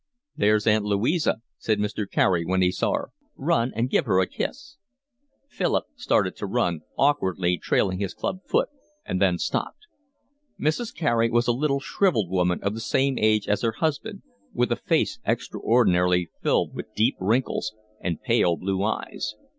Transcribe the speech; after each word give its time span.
"There's 0.35 0.65
Aunt 0.65 0.83
Louisa," 0.83 1.43
said 1.59 1.77
Mr. 1.77 2.09
Carey, 2.09 2.43
when 2.43 2.63
he 2.63 2.71
saw 2.71 2.93
her. 2.93 3.09
"Run 3.35 3.71
and 3.75 3.87
give 3.87 4.07
her 4.07 4.19
a 4.19 4.25
kiss." 4.25 4.77
Philip 5.47 5.83
started 5.95 6.35
to 6.37 6.47
run, 6.47 6.81
awkwardly, 6.97 7.59
trailing 7.59 7.99
his 7.99 8.15
club 8.15 8.39
foot, 8.47 8.69
and 9.05 9.21
then 9.21 9.37
stopped. 9.37 9.85
Mrs. 10.59 10.91
Carey 10.95 11.29
was 11.29 11.47
a 11.47 11.51
little, 11.51 11.79
shrivelled 11.79 12.31
woman 12.31 12.63
of 12.63 12.73
the 12.73 12.79
same 12.79 13.19
age 13.19 13.47
as 13.47 13.61
her 13.61 13.73
husband, 13.73 14.23
with 14.55 14.71
a 14.71 14.75
face 14.75 15.19
extraordinarily 15.23 16.31
filled 16.41 16.73
with 16.73 16.95
deep 16.95 17.13
wrinkles, 17.19 17.75
and 17.99 18.23
pale 18.23 18.57
blue 18.57 18.81
eyes. 18.83 19.35